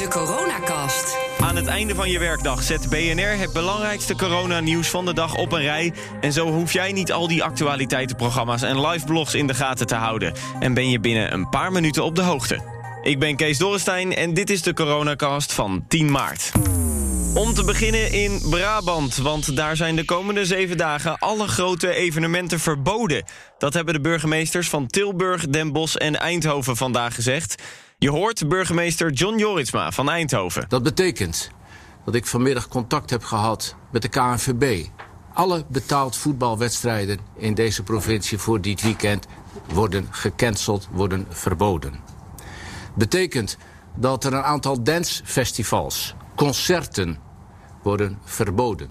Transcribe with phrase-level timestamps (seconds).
[0.00, 1.16] De Coronacast.
[1.38, 5.52] Aan het einde van je werkdag zet BNR het belangrijkste coronanieuws van de dag op
[5.52, 5.92] een rij.
[6.20, 9.94] En zo hoef jij niet al die actualiteitenprogramma's en live blogs in de gaten te
[9.94, 10.34] houden.
[10.60, 12.60] En ben je binnen een paar minuten op de hoogte.
[13.02, 16.52] Ik ben Kees Dorrestein en dit is de Coronacast van 10 maart.
[17.34, 22.60] Om te beginnen in Brabant, want daar zijn de komende zeven dagen alle grote evenementen
[22.60, 23.24] verboden.
[23.58, 27.62] Dat hebben de burgemeesters van Tilburg, Den Bosch en Eindhoven vandaag gezegd.
[28.02, 30.64] Je hoort burgemeester John Joritsma van Eindhoven.
[30.68, 31.50] Dat betekent
[32.04, 34.86] dat ik vanmiddag contact heb gehad met de KNVB.
[35.34, 39.26] Alle betaald voetbalwedstrijden in deze provincie voor dit weekend
[39.72, 42.00] worden gecanceld, worden verboden.
[42.94, 43.56] Betekent
[43.94, 47.18] dat er een aantal dancefestivals, concerten
[47.82, 48.90] worden verboden.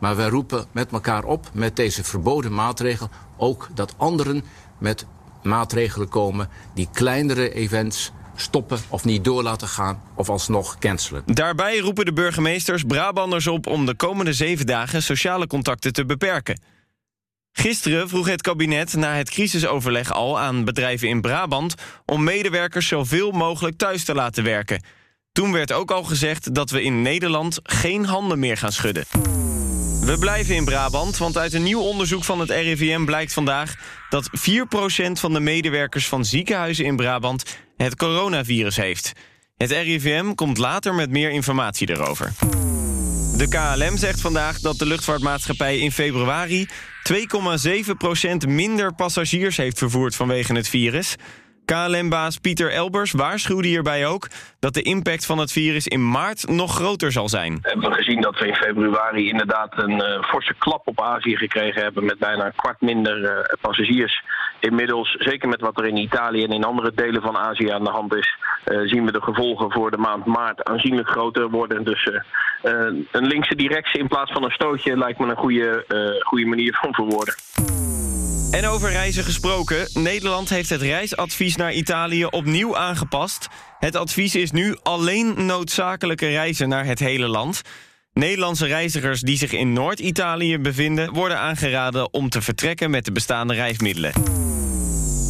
[0.00, 4.44] Maar wij roepen met elkaar op met deze verboden maatregel ook dat anderen
[4.78, 5.06] met
[5.42, 11.22] maatregelen komen die kleinere events stoppen of niet door laten gaan of alsnog cancelen.
[11.26, 16.60] Daarbij roepen de burgemeesters Brabanders op om de komende zeven dagen sociale contacten te beperken.
[17.52, 23.30] Gisteren vroeg het kabinet na het crisisoverleg al aan bedrijven in Brabant om medewerkers zoveel
[23.30, 24.82] mogelijk thuis te laten werken.
[25.32, 29.04] Toen werd ook al gezegd dat we in Nederland geen handen meer gaan schudden.
[30.00, 33.74] We blijven in Brabant, want uit een nieuw onderzoek van het RIVM blijkt vandaag
[34.08, 37.44] dat 4% van de medewerkers van ziekenhuizen in Brabant
[37.78, 39.12] het coronavirus heeft.
[39.56, 42.32] Het RIVM komt later met meer informatie erover.
[43.36, 46.68] De KLM zegt vandaag dat de luchtvaartmaatschappij in februari
[47.12, 51.16] 2,7% minder passagiers heeft vervoerd vanwege het virus.
[51.64, 56.74] KLM-baas Pieter Elbers waarschuwde hierbij ook dat de impact van het virus in maart nog
[56.74, 57.58] groter zal zijn.
[57.62, 61.82] We hebben gezien dat we in februari inderdaad een uh, forse klap op Azië gekregen
[61.82, 64.22] hebben met bijna een kwart minder uh, passagiers.
[64.60, 67.90] Inmiddels, zeker met wat er in Italië en in andere delen van Azië aan de
[67.90, 71.84] hand is, uh, zien we de gevolgen voor de maand maart aanzienlijk groter worden.
[71.84, 72.10] Dus
[73.12, 75.84] een linkse directie in plaats van een stootje lijkt me een goede,
[76.20, 77.34] goede manier van verwoorden.
[78.50, 79.88] En over reizen gesproken.
[79.92, 83.48] Nederland heeft het reisadvies naar Italië opnieuw aangepast.
[83.78, 87.62] Het advies is nu alleen noodzakelijke reizen naar het hele land.
[88.18, 91.12] Nederlandse reizigers die zich in Noord-Italië bevinden...
[91.12, 94.12] worden aangeraden om te vertrekken met de bestaande reismiddelen.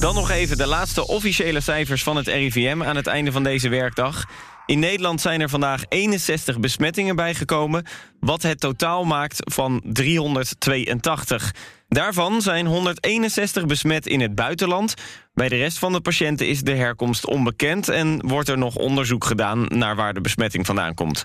[0.00, 3.68] Dan nog even de laatste officiële cijfers van het RIVM aan het einde van deze
[3.68, 4.24] werkdag.
[4.66, 7.84] In Nederland zijn er vandaag 61 besmettingen bijgekomen...
[8.20, 11.54] wat het totaal maakt van 382.
[11.88, 14.94] Daarvan zijn 161 besmet in het buitenland.
[15.34, 17.88] Bij de rest van de patiënten is de herkomst onbekend...
[17.88, 21.24] en wordt er nog onderzoek gedaan naar waar de besmetting vandaan komt.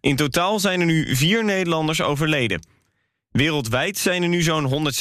[0.00, 2.66] In totaal zijn er nu vier Nederlanders overleden.
[3.30, 4.92] Wereldwijd zijn er nu zo'n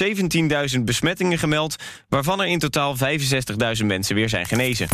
[0.75, 1.75] 117.000 besmettingen gemeld...
[2.09, 2.95] waarvan er in totaal
[3.79, 4.87] 65.000 mensen weer zijn genezen.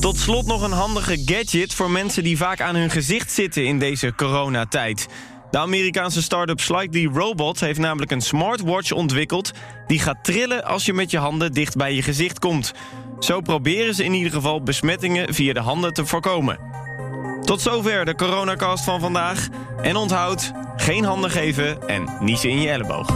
[0.00, 3.78] Tot slot nog een handige gadget voor mensen die vaak aan hun gezicht zitten in
[3.78, 5.06] deze coronatijd.
[5.50, 9.52] De Amerikaanse start-up Slightly Robot heeft namelijk een smartwatch ontwikkeld...
[9.86, 12.72] die gaat trillen als je met je handen dicht bij je gezicht komt.
[13.18, 16.58] Zo proberen ze in ieder geval besmettingen via de handen te voorkomen.
[17.44, 19.48] Tot zover de coronacast van vandaag.
[19.82, 23.08] En onthoud, geen handen geven en niezen in je elleboog.